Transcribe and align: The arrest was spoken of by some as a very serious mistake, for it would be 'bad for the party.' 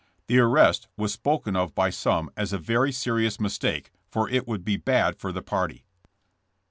The 0.25 0.39
arrest 0.39 0.87
was 0.97 1.13
spoken 1.13 1.55
of 1.55 1.75
by 1.75 1.91
some 1.91 2.31
as 2.35 2.53
a 2.53 2.57
very 2.57 2.91
serious 2.91 3.39
mistake, 3.39 3.91
for 4.09 4.27
it 4.27 4.47
would 4.47 4.65
be 4.65 4.75
'bad 4.75 5.15
for 5.19 5.31
the 5.31 5.43
party.' 5.43 5.85